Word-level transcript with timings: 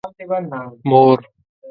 مور 0.89 1.19